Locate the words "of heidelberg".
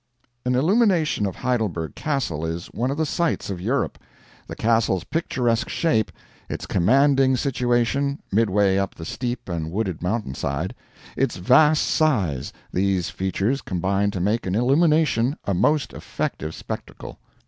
1.27-1.93